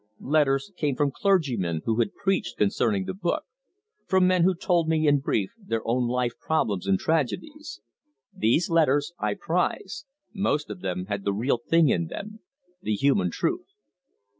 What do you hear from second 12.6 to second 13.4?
the human